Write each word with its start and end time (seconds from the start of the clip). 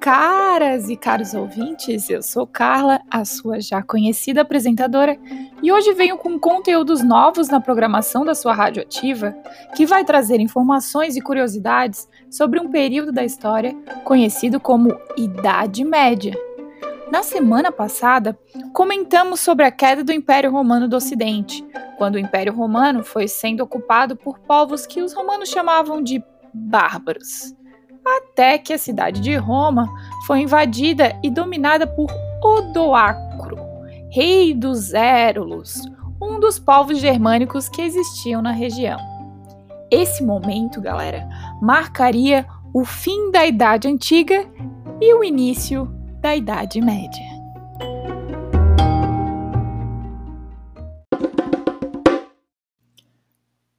caras 0.00 0.88
e 0.88 0.96
caros 0.96 1.34
ouvintes, 1.34 2.08
eu 2.08 2.22
sou 2.22 2.46
Carla, 2.46 3.02
a 3.10 3.22
sua 3.22 3.60
já 3.60 3.82
conhecida 3.82 4.40
apresentadora, 4.40 5.18
e 5.62 5.70
hoje 5.70 5.92
venho 5.92 6.16
com 6.16 6.38
conteúdos 6.38 7.04
novos 7.04 7.48
na 7.48 7.60
programação 7.60 8.24
da 8.24 8.34
sua 8.34 8.54
rádio 8.54 8.80
ativa, 8.80 9.36
que 9.76 9.84
vai 9.84 10.02
trazer 10.02 10.40
informações 10.40 11.16
e 11.16 11.20
curiosidades 11.20 12.08
sobre 12.30 12.58
um 12.58 12.70
período 12.70 13.12
da 13.12 13.22
história 13.22 13.76
conhecido 14.02 14.58
como 14.58 14.98
Idade 15.18 15.84
Média. 15.84 16.34
Na 17.12 17.22
semana 17.22 17.70
passada, 17.70 18.38
comentamos 18.72 19.40
sobre 19.40 19.66
a 19.66 19.70
queda 19.70 20.02
do 20.02 20.12
Império 20.12 20.50
Romano 20.50 20.88
do 20.88 20.96
Ocidente, 20.96 21.62
quando 21.98 22.14
o 22.14 22.18
Império 22.18 22.54
Romano 22.54 23.04
foi 23.04 23.28
sendo 23.28 23.62
ocupado 23.62 24.16
por 24.16 24.38
povos 24.38 24.86
que 24.86 25.02
os 25.02 25.12
romanos 25.12 25.50
chamavam 25.50 26.02
de 26.02 26.24
bárbaros 26.54 27.59
até 28.18 28.58
que 28.58 28.72
a 28.72 28.78
cidade 28.78 29.20
de 29.20 29.34
Roma 29.36 29.88
foi 30.26 30.40
invadida 30.40 31.18
e 31.22 31.30
dominada 31.30 31.86
por 31.86 32.10
Odoacro, 32.42 33.58
rei 34.10 34.54
dos 34.54 34.92
Érulos, 34.94 35.82
um 36.20 36.40
dos 36.40 36.58
povos 36.58 36.98
germânicos 36.98 37.68
que 37.68 37.82
existiam 37.82 38.42
na 38.42 38.52
região. 38.52 38.98
Esse 39.90 40.22
momento, 40.22 40.80
galera, 40.80 41.28
marcaria 41.60 42.46
o 42.72 42.84
fim 42.84 43.30
da 43.30 43.44
Idade 43.44 43.88
Antiga 43.88 44.48
e 45.00 45.14
o 45.14 45.24
início 45.24 45.86
da 46.20 46.36
Idade 46.36 46.80
Média. 46.80 47.24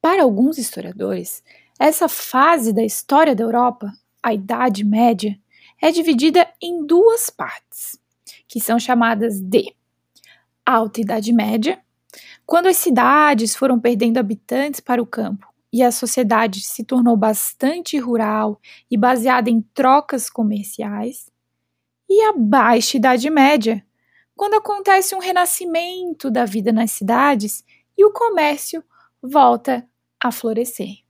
Para 0.00 0.22
alguns 0.22 0.56
historiadores, 0.56 1.42
essa 1.78 2.08
fase 2.08 2.72
da 2.72 2.82
história 2.82 3.36
da 3.36 3.44
Europa 3.44 3.92
a 4.22 4.32
Idade 4.32 4.84
Média 4.84 5.38
é 5.80 5.90
dividida 5.90 6.46
em 6.60 6.84
duas 6.84 7.30
partes, 7.30 7.98
que 8.46 8.60
são 8.60 8.78
chamadas 8.78 9.40
de 9.40 9.74
Alta 10.64 11.00
Idade 11.00 11.32
Média, 11.32 11.80
quando 12.44 12.66
as 12.66 12.76
cidades 12.76 13.54
foram 13.54 13.78
perdendo 13.78 14.18
habitantes 14.18 14.80
para 14.80 15.02
o 15.02 15.06
campo 15.06 15.46
e 15.72 15.82
a 15.82 15.92
sociedade 15.92 16.62
se 16.62 16.82
tornou 16.82 17.16
bastante 17.16 17.98
rural 17.98 18.60
e 18.90 18.96
baseada 18.96 19.50
em 19.50 19.60
trocas 19.74 20.30
comerciais, 20.30 21.30
e 22.08 22.22
a 22.24 22.32
Baixa 22.32 22.96
Idade 22.96 23.28
Média, 23.28 23.84
quando 24.34 24.54
acontece 24.54 25.14
um 25.14 25.18
renascimento 25.18 26.30
da 26.30 26.44
vida 26.44 26.72
nas 26.72 26.92
cidades 26.92 27.62
e 27.96 28.04
o 28.04 28.12
comércio 28.12 28.82
volta 29.22 29.86
a 30.22 30.32
florescer. 30.32 31.07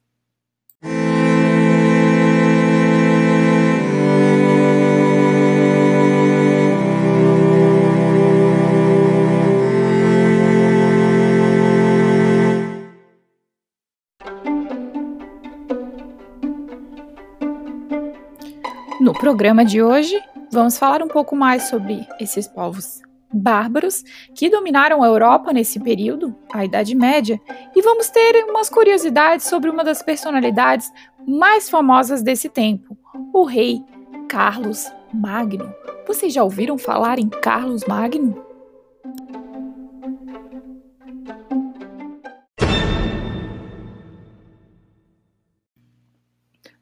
No 19.00 19.12
programa 19.12 19.64
de 19.64 19.80
hoje, 19.80 20.20
vamos 20.50 20.76
falar 20.76 21.02
um 21.02 21.08
pouco 21.08 21.36
mais 21.36 21.68
sobre 21.68 22.04
esses 22.18 22.48
povos 22.48 23.00
bárbaros 23.32 24.02
que 24.34 24.50
dominaram 24.50 25.04
a 25.04 25.06
Europa 25.06 25.52
nesse 25.52 25.78
período, 25.78 26.34
a 26.52 26.64
Idade 26.64 26.96
Média, 26.96 27.40
e 27.76 27.80
vamos 27.80 28.10
ter 28.10 28.44
umas 28.48 28.68
curiosidades 28.68 29.46
sobre 29.46 29.70
uma 29.70 29.84
das 29.84 30.02
personalidades 30.02 30.92
mais 31.24 31.70
famosas 31.70 32.22
desse 32.22 32.48
tempo, 32.48 32.98
o 33.32 33.44
rei 33.44 33.80
Carlos 34.28 34.90
Magno. 35.14 35.72
Vocês 36.04 36.32
já 36.32 36.42
ouviram 36.42 36.76
falar 36.76 37.20
em 37.20 37.28
Carlos 37.28 37.84
Magno? 37.84 38.47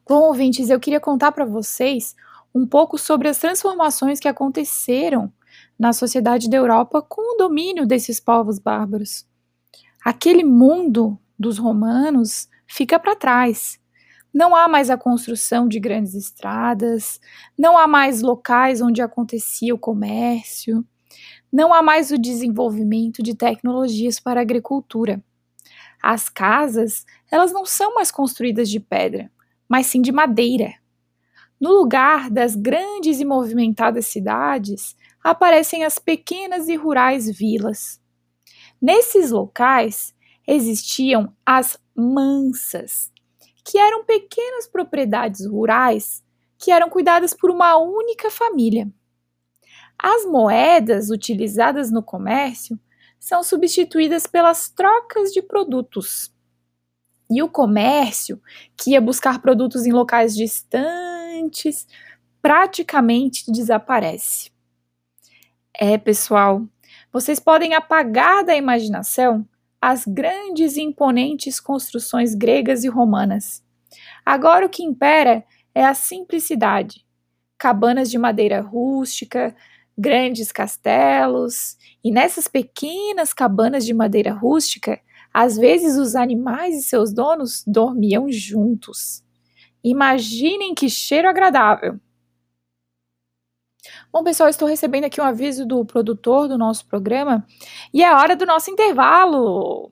Bom, 0.09 0.29
ouvintes, 0.29 0.71
eu 0.71 0.79
queria 0.79 1.01
contar 1.01 1.33
para 1.33 1.45
vocês 1.45 2.15
um 2.55 2.65
pouco 2.65 2.97
sobre 2.97 3.29
as 3.29 3.39
transformações 3.39 4.21
que 4.21 4.29
aconteceram 4.29 5.33
na 5.77 5.93
sociedade 5.93 6.49
da 6.49 6.57
Europa 6.57 7.03
com 7.03 7.35
o 7.35 7.37
domínio 7.37 7.85
desses 7.85 8.21
povos 8.21 8.61
bárbaros. 8.61 9.27
Aquele 10.05 10.45
mundo 10.45 11.19
dos 11.37 11.59
romanos 11.59 12.49
fica 12.69 13.01
para 13.01 13.17
trás. 13.17 13.81
Não 14.33 14.55
há 14.55 14.69
mais 14.69 14.91
a 14.91 14.97
construção 14.97 15.67
de 15.67 15.81
grandes 15.81 16.15
estradas, 16.15 17.21
não 17.59 17.77
há 17.77 17.89
mais 17.89 18.23
locais 18.23 18.81
onde 18.81 19.03
acontecia 19.03 19.75
o 19.75 19.79
comércio, 19.79 20.87
não 21.53 21.75
há 21.75 21.83
mais 21.83 22.13
o 22.13 22.19
desenvolvimento 22.19 23.25
de 23.25 23.35
tecnologias 23.35 24.21
para 24.21 24.39
a 24.39 24.43
agricultura. 24.43 25.21
As 26.01 26.29
casas, 26.29 27.05
elas 27.29 27.53
não 27.53 27.67
são 27.67 27.97
mais 27.97 28.13
construídas 28.13 28.71
de 28.71 28.79
pedra 28.79 29.35
mas 29.69 29.87
sim 29.87 30.01
de 30.01 30.13
madeira. 30.13 30.75
No 31.61 31.71
lugar 31.73 32.31
das 32.31 32.55
grandes 32.55 33.21
e 33.21 33.25
movimentadas 33.25 34.07
cidades, 34.07 34.95
aparecem 35.23 35.85
as 35.85 35.99
pequenas 35.99 36.69
e 36.69 36.77
rurais 36.77 37.31
vilas. 37.31 38.01
Nesses 38.81 39.31
locais 39.31 40.15
existiam 40.47 41.35
as 41.45 41.79
mansas, 41.95 43.11
que 43.65 43.79
eram 43.79 44.05
pequenas 44.05 44.69
propriedades 44.69 45.47
rurais 45.47 46.23
que 46.59 46.71
eram 46.71 46.89
cuidadas 46.89 47.35
por 47.35 47.51
uma 47.51 47.77
única 47.77 48.31
família. 48.31 48.91
As 49.99 50.27
moedas 50.27 51.11
utilizadas 51.11 51.91
no 51.91 52.03
comércio 52.03 52.79
são 53.19 53.43
substituídas 53.43 54.27
pelas 54.27 54.69
trocas 54.69 55.33
de 55.33 55.43
produtos. 55.43 56.33
E 57.31 57.43
o 57.43 57.49
comércio, 57.49 58.41
que 58.77 58.91
ia 58.91 59.01
buscar 59.01 59.41
produtos 59.41 59.87
em 59.87 59.93
locais 59.93 60.37
distantes, 60.37 61.87
praticamente 62.41 63.51
desaparece. 63.51 64.51
É, 65.75 65.99
pessoal, 65.99 66.63
vocês 67.13 67.41
podem 67.41 67.75
apagar 67.75 68.45
da 68.45 68.55
imaginação 68.57 69.47
as 69.81 70.05
grandes 70.07 70.77
e 70.77 70.83
imponentes 70.83 71.61
construções 71.61 72.35
gregas 72.35 72.85
e 72.85 72.89
romanas. 72.89 73.63
Agora 74.25 74.67
o 74.67 74.69
que 74.69 74.83
impera 74.83 75.45
é 75.75 75.85
a 75.85 75.95
simplicidade. 75.95 77.05
Cabanas 77.59 78.11
de 78.11 78.19
madeira 78.19 78.61
rústica, 78.61 79.55
grandes 79.97 80.53
castelos, 80.53 81.77
e 82.03 82.11
nessas 82.11 82.49
pequenas 82.49 83.33
cabanas 83.33 83.85
de 83.85 83.95
madeira 83.95 84.33
rústica 84.33 85.01
às 85.37 85.59
vezes 85.59 85.99
os 85.99 86.17
animais 86.17 86.75
e 86.77 86.83
seus 86.83 87.13
donos 87.13 87.63
dormiam 87.67 88.27
juntos. 88.31 89.23
Imaginem 89.85 90.75
que 90.75 90.89
cheiro 90.89 91.29
agradável! 91.29 92.01
Bom, 94.11 94.25
pessoal, 94.25 94.49
estou 94.49 94.67
recebendo 94.67 95.05
aqui 95.05 95.21
um 95.21 95.25
aviso 95.25 95.67
do 95.67 95.85
produtor 95.85 96.49
do 96.49 96.57
nosso 96.57 96.87
programa 96.87 97.47
e 97.93 98.03
é 98.03 98.15
hora 98.15 98.35
do 98.35 98.47
nosso 98.47 98.71
intervalo. 98.71 99.91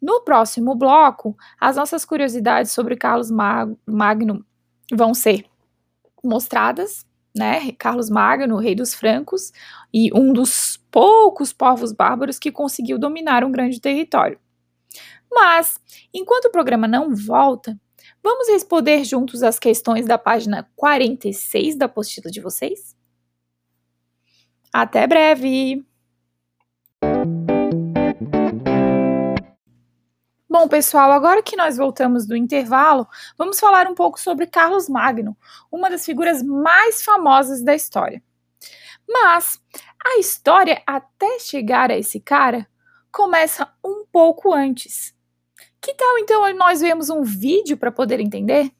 No 0.00 0.22
próximo 0.22 0.74
bloco, 0.74 1.36
as 1.60 1.76
nossas 1.76 2.06
curiosidades 2.06 2.72
sobre 2.72 2.96
Carlos 2.96 3.30
Magno 3.30 4.46
vão 4.90 5.12
ser 5.12 5.44
mostradas, 6.24 7.04
né? 7.36 7.70
Carlos 7.72 8.08
Magno, 8.08 8.56
rei 8.56 8.74
dos 8.74 8.94
francos 8.94 9.52
e 9.92 10.10
um 10.18 10.32
dos 10.32 10.78
poucos 10.90 11.52
povos 11.52 11.92
bárbaros 11.92 12.38
que 12.38 12.50
conseguiu 12.50 12.98
dominar 12.98 13.44
um 13.44 13.52
grande 13.52 13.78
território. 13.78 14.40
Mas, 15.30 15.78
enquanto 16.12 16.46
o 16.46 16.50
programa 16.50 16.88
não 16.88 17.14
volta, 17.14 17.78
vamos 18.22 18.48
responder 18.48 19.04
juntos 19.04 19.42
as 19.42 19.58
questões 19.58 20.06
da 20.06 20.18
página 20.18 20.68
46 20.76 21.76
da 21.76 21.86
apostila 21.86 22.30
de 22.30 22.40
vocês? 22.40 22.96
Até 24.72 25.06
breve! 25.06 25.84
Bom, 30.48 30.66
pessoal, 30.66 31.12
agora 31.12 31.42
que 31.44 31.56
nós 31.56 31.76
voltamos 31.76 32.26
do 32.26 32.36
intervalo, 32.36 33.06
vamos 33.38 33.60
falar 33.60 33.86
um 33.86 33.94
pouco 33.94 34.18
sobre 34.18 34.48
Carlos 34.48 34.88
Magno, 34.88 35.36
uma 35.70 35.88
das 35.88 36.04
figuras 36.04 36.42
mais 36.42 37.02
famosas 37.02 37.62
da 37.62 37.72
história. 37.72 38.20
Mas 39.08 39.60
a 40.04 40.18
história 40.18 40.82
até 40.84 41.38
chegar 41.38 41.90
a 41.90 41.96
esse 41.96 42.20
cara 42.20 42.68
começa 43.12 43.72
um 43.84 44.04
pouco 44.10 44.52
antes. 44.52 45.14
Que 45.80 45.94
tal 45.94 46.18
então 46.18 46.52
nós 46.54 46.80
vemos 46.80 47.10
um 47.10 47.22
vídeo 47.22 47.76
para 47.76 47.90
poder 47.90 48.20
entender? 48.20 48.70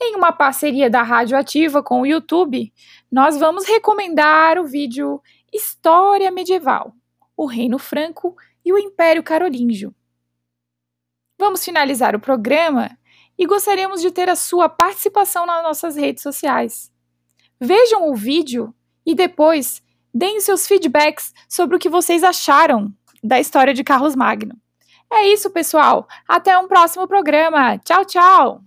Em 0.00 0.14
uma 0.14 0.32
parceria 0.32 0.88
da 0.88 1.02
Rádio 1.02 1.36
Ativa 1.36 1.82
com 1.82 2.00
o 2.00 2.06
YouTube, 2.06 2.72
nós 3.10 3.38
vamos 3.38 3.64
recomendar 3.66 4.58
o 4.58 4.66
vídeo 4.66 5.20
História 5.52 6.30
Medieval, 6.30 6.94
o 7.36 7.46
Reino 7.46 7.78
Franco 7.78 8.36
e 8.64 8.72
o 8.72 8.78
Império 8.78 9.22
Carolíngio. 9.22 9.94
Vamos 11.38 11.64
finalizar 11.64 12.14
o 12.14 12.20
programa 12.20 12.96
e 13.36 13.46
gostaríamos 13.46 14.00
de 14.00 14.10
ter 14.10 14.28
a 14.28 14.36
sua 14.36 14.68
participação 14.68 15.44
nas 15.44 15.62
nossas 15.62 15.96
redes 15.96 16.22
sociais. 16.22 16.92
Vejam 17.60 18.08
o 18.08 18.14
vídeo 18.14 18.74
e 19.04 19.14
depois 19.14 19.82
deem 20.12 20.40
seus 20.40 20.66
feedbacks 20.66 21.32
sobre 21.48 21.76
o 21.76 21.78
que 21.78 21.88
vocês 21.88 22.22
acharam 22.22 22.92
da 23.22 23.40
história 23.40 23.74
de 23.74 23.82
Carlos 23.82 24.14
Magno. 24.14 24.63
É 25.12 25.26
isso, 25.28 25.50
pessoal. 25.50 26.08
Até 26.28 26.58
um 26.58 26.68
próximo 26.68 27.06
programa. 27.06 27.78
Tchau, 27.78 28.04
tchau! 28.04 28.60